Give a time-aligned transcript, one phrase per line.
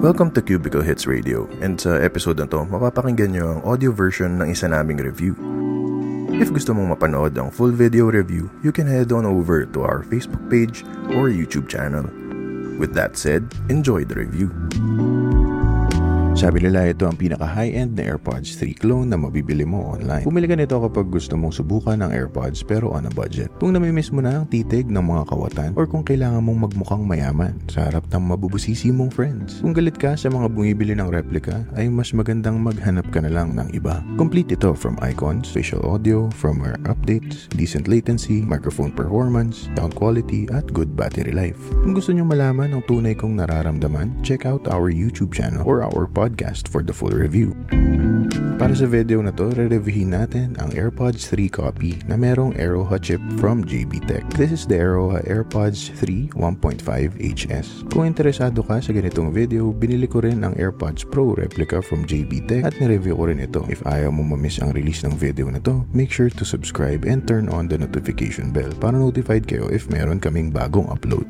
[0.00, 4.40] Welcome to Cubicle Hits Radio and sa episode na to, mapapakinggan nyo ang audio version
[4.40, 5.36] ng isa naming review.
[6.40, 10.00] If gusto mong mapanood ang full video review, you can head on over to our
[10.08, 12.08] Facebook page or YouTube channel.
[12.80, 14.48] With that said, enjoy the review.
[16.30, 20.22] Sabi nila ito ang pinaka high-end na AirPods 3 clone na mabibili mo online.
[20.22, 23.50] Pumili ka nito kapag gusto mong subukan ng AirPods pero on a budget.
[23.58, 27.58] Kung namimiss mo na ang titig ng mga kawatan or kung kailangan mong magmukhang mayaman
[27.66, 29.58] sa harap ng mabubusisi mong friends.
[29.58, 33.58] Kung galit ka sa mga bumibili ng replica ay mas magandang maghanap ka na lang
[33.58, 33.98] ng iba.
[34.14, 40.64] Complete ito from icons, facial audio, firmware updates, decent latency, microphone performance, sound quality at
[40.70, 41.58] good battery life.
[41.82, 46.06] Kung gusto nyo malaman ang tunay kong nararamdaman, check out our YouTube channel or our
[46.06, 47.56] podcast podcast for the full review.
[48.60, 53.16] Para sa video na to, re-reviewin natin ang AirPods 3 copy na merong Aeroha chip
[53.40, 54.20] from JB Tech.
[54.36, 56.84] This is the Aeroha AirPods 3 1.5
[57.16, 57.88] HS.
[57.88, 62.52] Kung interesado ka sa ganitong video, binili ko rin ang AirPods Pro replica from JB
[62.52, 63.64] Tech at nireview ko rin ito.
[63.72, 67.24] If ayaw mo mamiss ang release ng video na to, make sure to subscribe and
[67.24, 71.24] turn on the notification bell para notified kayo if meron kaming bagong upload.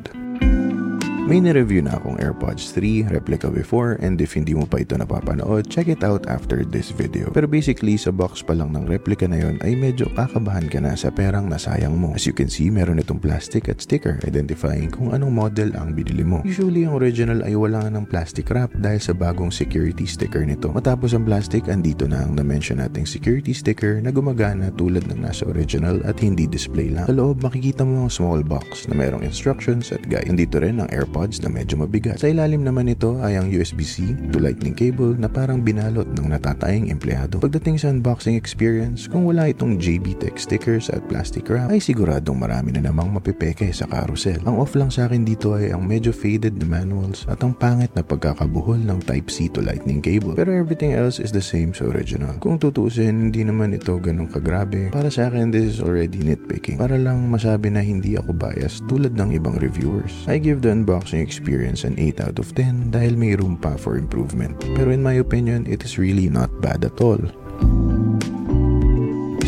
[1.31, 5.71] May nireview na akong AirPods 3 replica before and if hindi mo pa ito napapanood,
[5.71, 7.31] check it out after this video.
[7.31, 10.99] Pero basically, sa box pa lang ng replica na yon ay medyo kakabahan ka na
[10.99, 12.11] sa perang nasayang mo.
[12.19, 16.27] As you can see, meron itong plastic at sticker identifying kung anong model ang binili
[16.27, 16.43] mo.
[16.43, 20.75] Usually, ang original ay wala ng plastic wrap dahil sa bagong security sticker nito.
[20.75, 25.47] Matapos ang plastic, andito na ang na-mention nating security sticker na gumagana tulad ng nasa
[25.47, 27.07] original at hindi display lang.
[27.07, 30.27] Sa loob, makikita mo ang small box na merong instructions at guide.
[30.27, 32.17] Andito rin ang AirPods AirPods na medyo mabigat.
[32.17, 36.89] Sa ilalim naman nito ay ang USB-C to lightning cable na parang binalot ng natatayang
[36.89, 37.45] empleyado.
[37.45, 42.41] Pagdating sa unboxing experience, kung wala itong JB Tech stickers at plastic wrap, ay siguradong
[42.41, 44.41] marami na namang mapipeke sa carousel.
[44.49, 47.93] Ang off lang sa akin dito ay ang medyo faded na manuals at ang pangit
[47.93, 50.33] na pagkakabuhol ng Type-C to lightning cable.
[50.33, 52.33] Pero everything else is the same sa original.
[52.41, 54.89] Kung tutuusin, hindi naman ito ganun kagrabe.
[54.89, 56.81] Para sa akin, this is already nitpicking.
[56.81, 60.25] Para lang masabi na hindi ako biased tulad ng ibang reviewers.
[60.31, 63.75] I give the unboxing unboxing experience an 8 out of 10 dahil may room pa
[63.75, 64.55] for improvement.
[64.79, 67.19] Pero in my opinion, it is really not bad at all.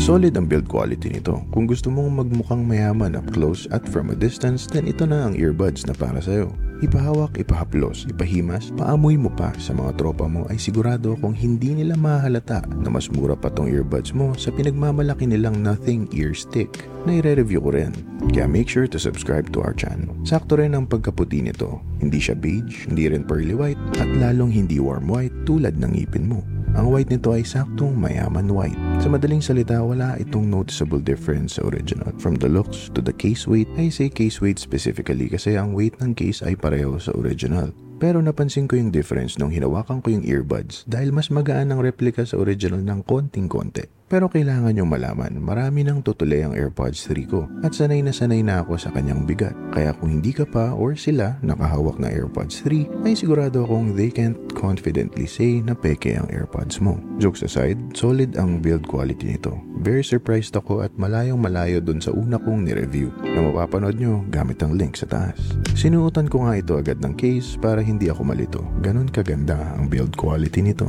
[0.01, 1.45] Solid ang build quality nito.
[1.53, 5.33] Kung gusto mong magmukhang mayaman up close at from a distance, then ito na ang
[5.37, 6.51] earbuds na para sa'yo.
[6.83, 11.95] Ipahawak, ipahaplos, ipahimas, paamoy mo pa sa mga tropa mo ay sigurado kung hindi nila
[11.95, 17.23] mahalata na mas mura pa tong earbuds mo sa pinagmamalaki nilang Nothing Ear Stick na
[17.23, 17.95] i-review ko rin.
[18.35, 20.11] Kaya make sure to subscribe to our channel.
[20.27, 21.79] Sakto rin ang pagkaputi nito.
[22.03, 26.27] Hindi siya beige, hindi rin pearly white, at lalong hindi warm white tulad ng ngipin
[26.27, 26.43] mo.
[26.73, 28.77] Ang white nito ay saktong mayaman white.
[28.97, 32.09] Sa madaling salita, wala itong noticeable difference sa original.
[32.17, 36.01] From the looks to the case weight, I say case weight specifically kasi ang weight
[36.01, 37.69] ng case ay pareho sa original.
[38.03, 42.27] Pero napansin ko yung difference nung hinawakan ko yung earbuds dahil mas magaan ang replica
[42.27, 43.87] sa original ng konting-konti.
[44.11, 48.43] Pero kailangan nyong malaman, marami nang tutuloy ang AirPods 3 ko at sanay na sanay
[48.43, 49.55] na ako sa kanyang bigat.
[49.71, 54.11] Kaya kung hindi ka pa or sila nakahawak ng AirPods 3, ay sigurado akong they
[54.11, 56.99] can't confidently say na peke ang AirPods mo.
[57.17, 59.55] Jokes aside, solid ang build quality nito.
[59.83, 64.63] Very surprised ako at malayong malayo dun sa una kong ni-review na mapapanood nyo gamit
[64.63, 65.35] ang link sa taas.
[65.75, 68.63] Sinuotan ko nga ito agad ng case para hindi ako malito.
[68.79, 70.87] Ganon kaganda ang build quality nito.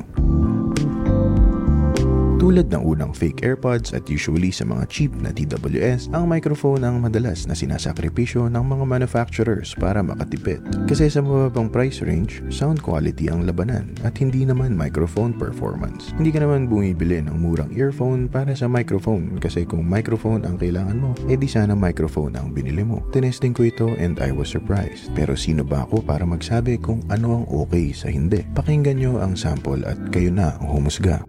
[2.44, 7.00] Tulad ng unang fake AirPods at usually sa mga cheap na TWS, ang microphone ang
[7.00, 10.60] madalas na sinasakripisyo ng mga manufacturers para makatipid.
[10.84, 16.12] Kasi sa mababang price range, sound quality ang labanan at hindi naman microphone performance.
[16.21, 21.00] Hindi ka naman bumibili ng murang earphone para sa microphone kasi kung microphone ang kailangan
[21.00, 23.00] mo, edi sana microphone ang binili mo.
[23.09, 25.09] Tinesting ko ito and I was surprised.
[25.16, 28.44] Pero sino ba ako para magsabi kung ano ang okay sa hindi?
[28.53, 31.25] Pakinggan nyo ang sample at kayo na ang humusga.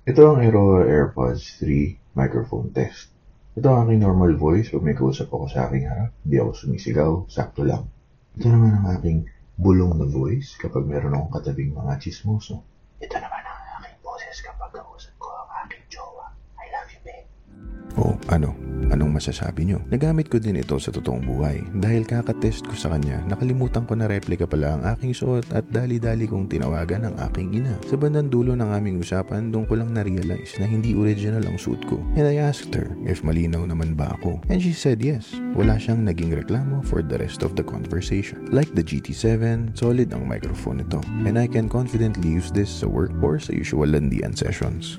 [0.00, 3.12] Ito ang Aero AirPods 3 microphone test.
[3.52, 6.16] Ito ang aking normal voice pag may kausap ako sa aking harap.
[6.24, 7.84] Hindi ako sumisigaw, sakto lang.
[8.32, 9.28] Ito naman ang aking
[9.60, 12.64] bulong na voice kapag meron akong katabing mga chismoso.
[12.96, 16.09] Ito naman ang aking boses kapag kausap ko ang aking jowa.
[18.30, 18.54] Ano?
[18.90, 19.78] Anong masasabi nyo?
[19.92, 21.62] Nagamit ko din ito sa totoong buhay.
[21.76, 26.24] Dahil kakatest ko sa kanya, nakalimutan ko na replika pala ang aking suot at dali-dali
[26.24, 27.76] kong tinawagan ang aking ina.
[27.86, 31.78] Sa bandang dulo ng aming usapan, doon ko lang na-realize na hindi original ang suit
[31.86, 32.02] ko.
[32.18, 34.42] And I asked her if malinaw naman ba ako.
[34.50, 35.36] And she said yes.
[35.54, 38.48] Wala siyang naging reklamo for the rest of the conversation.
[38.50, 40.98] Like the GT7, solid ang microphone nito.
[41.28, 44.98] And I can confidently use this sa work or sa usual landian sessions.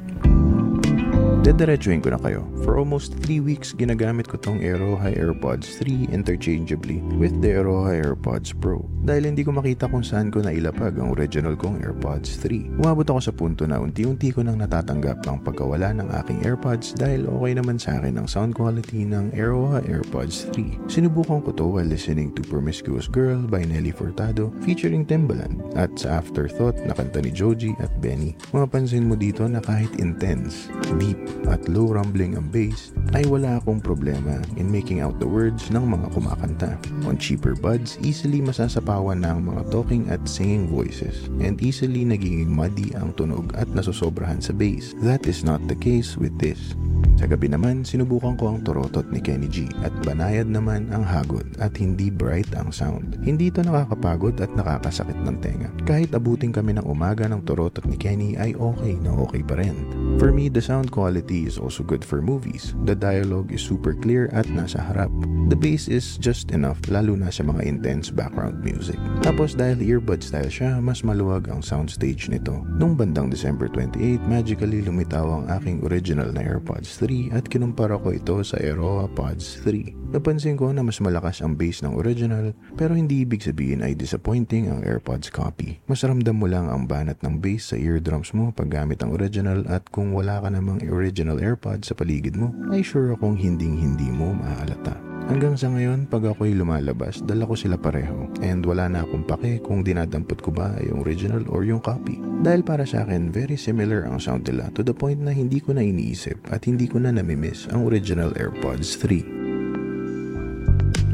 [1.42, 2.46] Dediretsuhin ko na kayo.
[2.62, 8.54] For almost 3 weeks, ginagamit ko tong Aeroha AirPods 3 interchangeably with the Aeroha AirPods
[8.54, 8.86] Pro.
[9.02, 12.78] Dahil hindi ko makita kung saan ko nailapag ang original kong AirPods 3.
[12.78, 17.26] Umabot ako sa punto na unti-unti ko nang natatanggap ang pagkawala ng aking AirPods dahil
[17.26, 20.94] okay naman sa akin ang sound quality ng Aeroha AirPods 3.
[20.94, 26.22] Sinubukan ko to while listening to Promiscuous Girl by Nelly Furtado featuring Timbaland at sa
[26.22, 28.38] Afterthought na kanta ni Joji at Benny.
[28.54, 30.70] Mapapansin mo dito na kahit intense,
[31.02, 35.68] deep at low rumbling ang bass ay wala akong problema in making out the words
[35.72, 36.76] ng mga kumakanta.
[37.08, 42.52] On cheaper buds, easily masasapawan na ang mga talking at singing voices and easily nagiging
[42.52, 44.96] muddy ang tunog at nasusobrahan sa bass.
[45.04, 46.76] That is not the case with this.
[47.20, 51.46] Sa gabi naman, sinubukan ko ang torotot ni Kenny G at banayad naman ang hagod
[51.60, 53.20] at hindi bright ang sound.
[53.26, 55.70] Hindi ito nakakapagod at nakakasakit ng tenga.
[55.84, 59.76] Kahit abutin kami ng umaga ng torotot ni Kenny ay okay na okay pa rin.
[60.22, 62.78] For me, the sound quality is also good for movies.
[62.86, 65.10] The dialogue is super clear at nasa harap.
[65.50, 69.02] The bass is just enough lalo na sa mga intense background music.
[69.26, 72.62] Tapos dahil earbud style siya, mas maluwag ang soundstage nito.
[72.78, 78.14] Nung bandang December 28, magically lumitaw ang aking original na AirPods 3 at kinumpara ko
[78.14, 80.14] ito sa Aeroa Pods 3.
[80.14, 84.70] Napansin ko na mas malakas ang bass ng original pero hindi ibig sabihin ay disappointing
[84.70, 85.82] ang AirPods copy.
[85.90, 89.66] Mas ramdam mo lang ang banat ng bass sa eardrums mo pag gamit ang original
[89.66, 94.06] at kung wala ka namang original AirPods sa paligid mo ay sure akong hinding hindi
[94.14, 95.11] mo mahalata.
[95.30, 98.32] Hanggang sa ngayon, pag ako'y lumalabas, dala ko sila pareho.
[98.42, 102.18] And wala na akong pake kung dinadampot ko ba yung original or yung copy.
[102.42, 105.78] Dahil para sa akin, very similar ang sound nila to the point na hindi ko
[105.78, 109.41] na iniisip at hindi ko na namimiss ang original AirPods 3.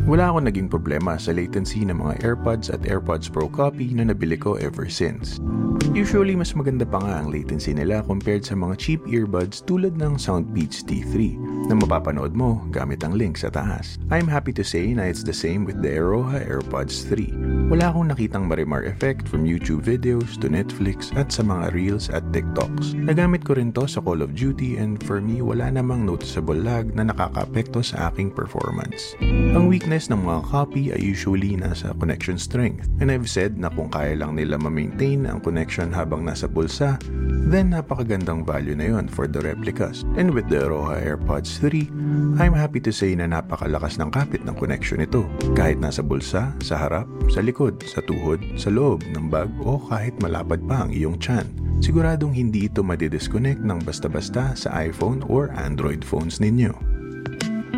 [0.08, 4.40] Wala akong naging problema sa latency ng mga AirPods at AirPods Pro copy na nabili
[4.40, 5.44] ko ever since.
[5.92, 10.16] Usually, mas maganda pa nga ang latency nila compared sa mga cheap earbuds tulad ng
[10.16, 11.36] Soundbeats T3
[11.68, 14.00] na mapapanood mo gamit ang link sa taas.
[14.08, 17.68] I'm happy to say na it's the same with the Aeroha AirPods 3.
[17.68, 22.24] Wala akong nakitang marimar effect from YouTube videos to Netflix at sa mga Reels at
[22.32, 22.96] TikToks.
[22.96, 26.96] Nagamit ko rin to sa Call of Duty and for me, wala namang noticeable lag
[26.96, 29.20] na nakakapekto sa aking performance.
[29.52, 33.90] Ang weakness ng mga copy ay usually nasa connection strength and I've said na kung
[33.90, 37.02] kaya lang nila ma-maintain ang connection habang nasa bulsa,
[37.50, 40.06] then napakagandang value na yon for the replicas.
[40.14, 44.54] And with the Aeroha AirPods 3, I'm happy to say na napakalakas ng kapit ng
[44.54, 45.26] connection nito.
[45.58, 50.14] Kahit nasa bulsa, sa harap, sa likod, sa tuhod, sa loob ng bag o kahit
[50.22, 51.50] malapad pa ang iyong tiyan.
[51.82, 56.97] Siguradong hindi ito madidisconnect ng basta-basta sa iPhone or Android phones ninyo.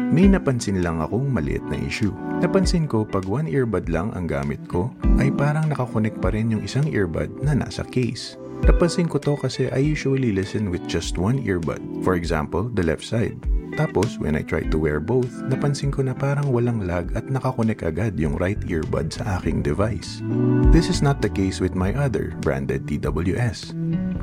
[0.10, 2.10] May napansin lang akong maliit na issue.
[2.42, 4.90] Napansin ko pag one earbud lang ang gamit ko,
[5.22, 8.34] ay parang nakakonect pa rin yung isang earbud na nasa case.
[8.66, 12.02] Napansin ko to kasi I usually listen with just one earbud.
[12.02, 13.38] For example, the left side.
[13.78, 17.86] Tapos, when I try to wear both, napansin ko na parang walang lag at nakakonek
[17.86, 20.26] agad yung right earbud sa aking device.
[20.74, 23.78] This is not the case with my other branded TWS.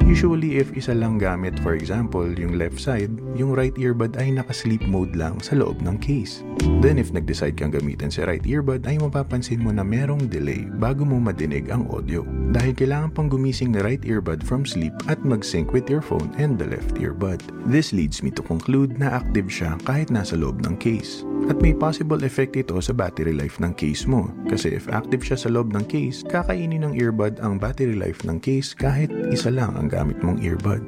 [0.05, 4.85] Usually, if isa lang gamit, for example, yung left side, yung right earbud ay naka-sleep
[4.85, 6.45] mode lang sa loob ng case.
[6.85, 11.09] Then, if nag-decide kang gamitin si right earbud, ay mapapansin mo na merong delay bago
[11.09, 12.23] mo madinig ang audio.
[12.53, 16.61] Dahil kailangan pang gumising ni right earbud from sleep at mag-sync with your phone and
[16.61, 17.41] the left earbud.
[17.65, 21.27] This leads me to conclude na active siya kahit nasa loob ng case.
[21.47, 24.35] At may possible effect ito sa battery life ng case mo.
[24.51, 28.43] Kasi if active siya sa loob ng case, kakainin ng earbud ang battery life ng
[28.43, 30.83] case kahit isa lang ang gamit mong earbud.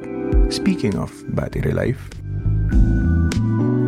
[0.50, 2.10] Speaking of battery life,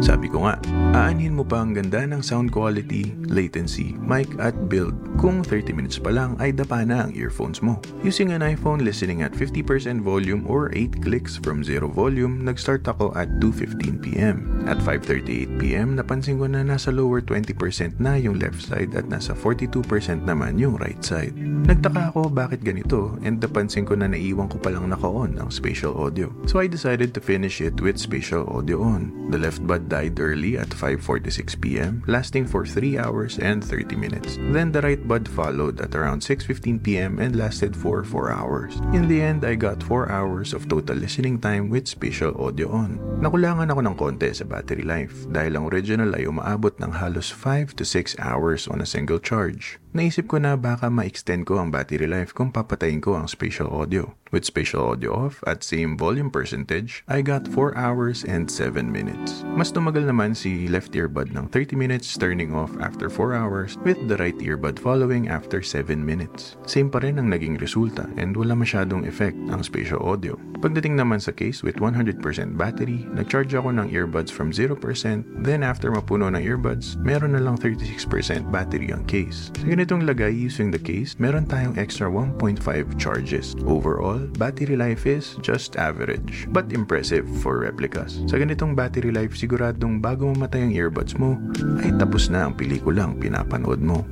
[0.00, 0.56] sabi ko nga,
[0.96, 6.00] aanhin mo pa ang ganda ng sound quality, latency, mic at build kung 30 minutes
[6.00, 7.76] pa lang ay dapa na ang earphones mo.
[8.00, 13.12] Using an iPhone listening at 50% volume or 8 clicks from zero volume, nag-start ako
[13.12, 14.59] at 2.15pm.
[14.68, 19.80] At 5.38pm, napansin ko na nasa lower 20% na yung left side at nasa 42%
[20.26, 21.32] naman yung right side.
[21.70, 26.32] Nagtaka ako bakit ganito and napansin ko na naiwan ko palang naka-on ang spatial audio.
[26.50, 29.30] So I decided to finish it with spatial audio on.
[29.30, 34.34] The left bud died early at 5.46pm, lasting for 3 hours and 30 minutes.
[34.50, 38.82] Then the right bud followed at around 6.15pm and lasted for 4 hours.
[38.90, 42.98] In the end, I got 4 hours of total listening time with spatial audio on.
[43.22, 47.78] Nakulangan ako ng konti sa battery life dahil ang original ay umaabot ng halos 5
[47.78, 49.78] to 6 hours on a single charge.
[49.90, 54.14] Naisip ko na baka ma-extend ko ang battery life kung papatayin ko ang spatial audio.
[54.30, 59.42] With spatial audio off at same volume percentage, I got 4 hours and 7 minutes.
[59.58, 63.98] Mas tumagal naman si left earbud ng 30 minutes turning off after 4 hours with
[64.06, 66.54] the right earbud following after 7 minutes.
[66.62, 70.38] Same pa rin ang naging resulta and wala masyadong effect ang spatial audio.
[70.62, 72.20] Pagdating naman sa case with 100%
[72.54, 74.76] battery, nag-charge ako ng earbuds from 0%,
[75.40, 78.06] then after mapuno ng earbuds, meron na lang 36%
[78.52, 79.48] battery ang case.
[79.56, 82.60] Sa ganitong lagay using the case, meron tayong extra 1.5
[83.00, 83.56] charges.
[83.64, 88.20] Overall, battery life is just average, but impressive for replicas.
[88.28, 91.40] Sa ganitong battery life, siguradong bago mamatay ang earbuds mo,
[91.80, 94.04] ay tapos na ang pelikulang pinapanood mo.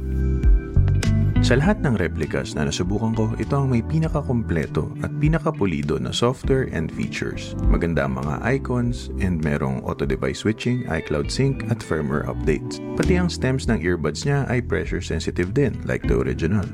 [1.49, 6.69] Sa lahat ng replicas na nasubukan ko, ito ang may pinakakompleto at pinakapulido na software
[6.77, 7.57] and features.
[7.73, 12.85] Maganda ang mga icons and merong auto-device switching, iCloud sync at firmware updates.
[13.01, 16.69] Pati ang stems ng earbuds niya ay pressure sensitive din like the original.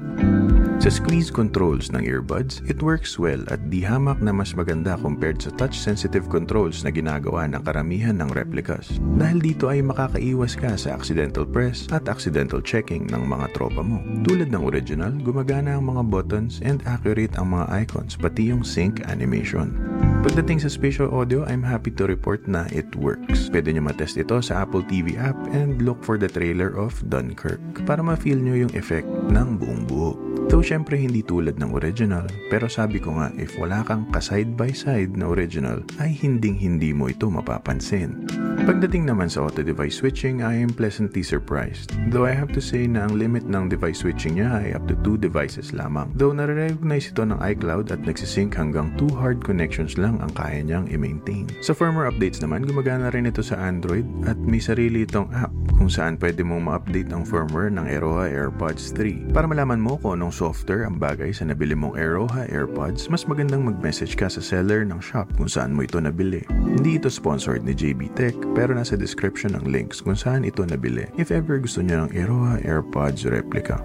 [0.84, 5.40] Sa squeeze controls ng earbuds, it works well at di hamak na mas maganda compared
[5.40, 9.00] sa touch-sensitive controls na ginagawa ng karamihan ng replicas.
[9.16, 13.96] Dahil dito ay makakaiwas ka sa accidental press at accidental checking ng mga tropa mo.
[14.28, 19.00] Tulad ng original, gumagana ang mga buttons and accurate ang mga icons, pati yung sync
[19.08, 19.72] animation.
[20.20, 23.48] Pagdating sa spatial audio, I'm happy to report na it works.
[23.48, 27.64] Pwede nyo matest ito sa Apple TV app and look for the trailer of Dunkirk
[27.88, 30.33] para ma-feel nyo yung effect ng buong buo.
[30.54, 34.70] Though syempre hindi tulad ng original, pero sabi ko nga if wala kang ka-side by
[34.70, 38.22] side na original, ay hinding hindi mo ito mapapansin.
[38.64, 41.92] Pagdating naman sa auto-device switching, I am pleasantly surprised.
[42.08, 44.96] Though I have to say na ang limit ng device switching niya ay up to
[45.04, 46.08] 2 devices lamang.
[46.16, 50.88] Though nare-recognize ito ng iCloud at nagsisync hanggang 2 hard connections lang ang kaya niyang
[50.88, 51.44] i-maintain.
[51.60, 55.92] Sa firmware updates naman, gumagana rin ito sa Android at may sarili itong app kung
[55.92, 59.36] saan pwede mong ma-update ang firmware ng Aeroha AirPods 3.
[59.36, 63.60] Para malaman mo kung anong software ang bagay sa nabili mong Aeroha AirPods, mas magandang
[63.60, 66.48] mag-message ka sa seller ng shop kung saan mo ito nabili.
[66.48, 71.10] Hindi ito sponsored ni JB Tech pero nasa description ng links kung saan ito nabili
[71.18, 73.82] if ever gusto niyo ng Aeroha AirPods replica.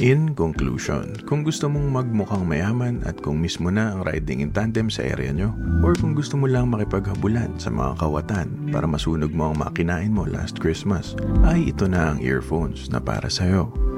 [0.00, 4.88] In conclusion, kung gusto mong magmukhang mayaman at kung mismo na ang riding in tandem
[4.88, 5.52] sa area nyo,
[5.84, 10.24] or kung gusto mo lang makipaghabulan sa mga kawatan para masunog mo ang makinain mo
[10.24, 11.12] last Christmas,
[11.44, 13.89] ay ito na ang earphones na para sa'yo.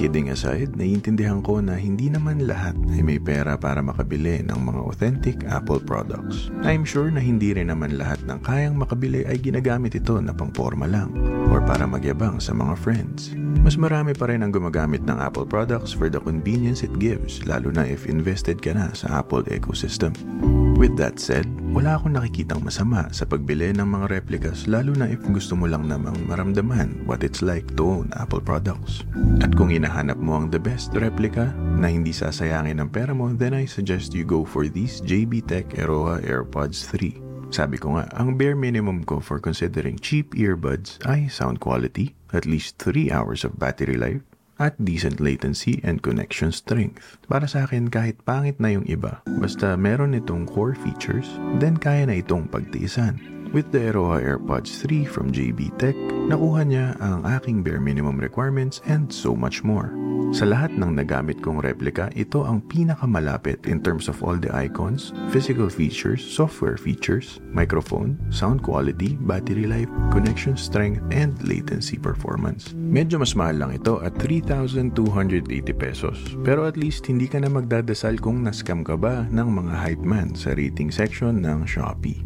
[0.00, 4.80] Kidding aside, naiintindihan ko na hindi naman lahat ay may pera para makabili ng mga
[4.80, 6.48] authentic Apple products.
[6.64, 10.88] I'm sure na hindi rin naman lahat ng kayang makabili ay ginagamit ito na pangporma
[10.88, 11.12] lang
[11.52, 13.36] or para magyabang sa mga friends.
[13.60, 17.68] Mas marami pa rin ang gumagamit ng Apple products for the convenience it gives, lalo
[17.68, 20.16] na if invested ka na sa Apple ecosystem.
[20.80, 21.44] With that said,
[21.76, 25.84] wala akong nakikitang masama sa pagbili ng mga replicas lalo na if gusto mo lang
[25.84, 29.04] namang maramdaman what it's like to own Apple products.
[29.44, 33.52] At kung hinahanap mo ang the best replica na hindi sasayangin ng pera mo, then
[33.52, 37.52] I suggest you go for these JB Tech Aeroha AirPods 3.
[37.52, 42.48] Sabi ko nga, ang bare minimum ko for considering cheap earbuds ay sound quality, at
[42.48, 44.24] least 3 hours of battery life,
[44.60, 47.00] at decent latency and connection strength.
[47.26, 51.26] Para sa akin, kahit pangit na yung iba, basta meron itong core features,
[51.56, 53.39] then kaya na itong pagtiisan.
[53.50, 55.98] With the Aeroha AirPods 3 from JB Tech,
[56.30, 59.90] nakuha niya ang aking bare minimum requirements and so much more.
[60.30, 65.10] Sa lahat ng nagamit kong replica, ito ang pinakamalapit in terms of all the icons,
[65.34, 72.70] physical features, software features, microphone, sound quality, battery life, connection strength, and latency performance.
[72.78, 74.94] Medyo mas mahal lang ito at 3,280
[75.74, 76.38] pesos.
[76.46, 80.38] Pero at least hindi ka na magdadasal kung nascam ka ba ng mga hype man
[80.38, 82.22] sa rating section ng Shopee.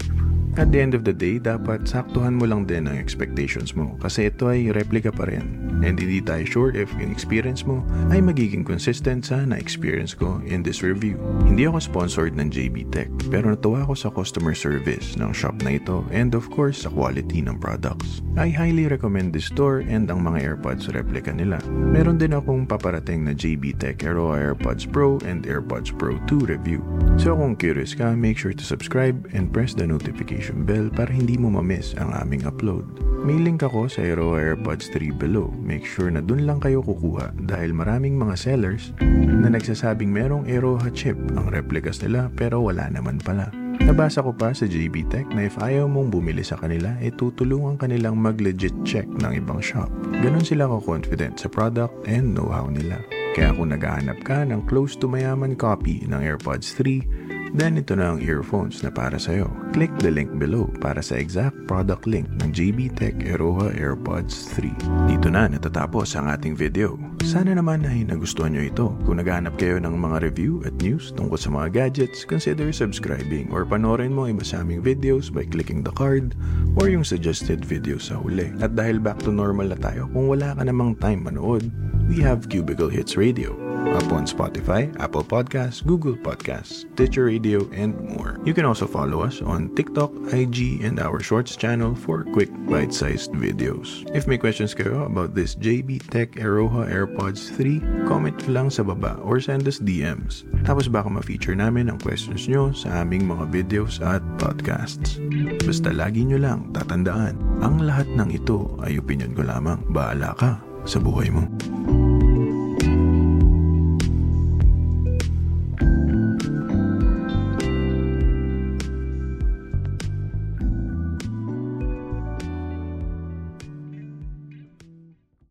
[0.54, 4.30] At the end of the day, dapat saktuhan mo lang din ang expectations mo kasi
[4.30, 5.63] ito ay replica pa rin.
[5.82, 7.82] And hindi tayo sure if yung experience mo
[8.14, 11.18] ay magiging consistent sa na-experience ko in this review.
[11.42, 15.80] Hindi ako sponsored ng JB Tech pero natuwa ako sa customer service ng shop na
[15.80, 18.22] ito and of course sa quality ng products.
[18.38, 21.62] I highly recommend this store and ang mga AirPods replica nila.
[21.70, 26.82] Meron din akong paparating na JB Tech Aero AirPods Pro and AirPods Pro 2 review.
[27.16, 31.38] So kung curious ka, make sure to subscribe and press the notification bell para hindi
[31.38, 32.84] mo ma-miss ang aming upload.
[33.24, 35.48] May link ako sa Aero AirPods 3 below.
[35.64, 40.92] Make sure na dun lang kayo kukuha dahil maraming mga sellers na nagsasabing merong Aeroha
[40.92, 43.48] chip ang replicas nila pero wala naman pala.
[43.80, 47.74] Nabasa ko pa sa JB Tech na if ayaw mong bumili sa kanila, e tutulungan
[47.74, 49.90] kanilang mag-legit check ng ibang shop.
[50.22, 53.02] Ganon sila ko-confident sa product and know-how nila.
[53.34, 57.23] Kaya kung naghahanap ka ng close to mayaman copy ng AirPods 3,
[57.54, 59.46] then ito na ang earphones na para sa'yo.
[59.70, 65.06] Click the link below para sa exact product link ng JB Tech Eroha AirPods 3.
[65.06, 66.98] Dito na natatapos ang ating video.
[67.22, 68.86] Sana naman ay nagustuhan nyo ito.
[69.06, 73.62] Kung naghahanap kayo ng mga review at news tungkol sa mga gadgets, consider subscribing or
[73.62, 76.34] panoorin mo iba sa aming videos by clicking the card
[76.76, 78.50] or yung suggested video sa huli.
[78.58, 81.70] At dahil back to normal na tayo, kung wala ka namang time manood,
[82.10, 87.98] we have Cubicle Hits Radio up on Spotify, Apple Podcasts, Google Podcasts, Stitcher Radio, and
[88.16, 88.40] more.
[88.44, 93.32] You can also follow us on TikTok, IG, and our Shorts channel for quick, bite-sized
[93.32, 94.04] videos.
[94.14, 99.18] If may questions kayo about this JB Tech Aroha AirPods 3, comment lang sa baba
[99.24, 100.46] or send us DMs.
[100.62, 105.18] Tapos baka ma-feature namin ang questions nyo sa aming mga videos at podcasts.
[105.64, 109.80] Basta lagi nyo lang tatandaan, ang lahat ng ito ay opinion ko lamang.
[109.90, 111.48] Bahala ka sa buhay mo.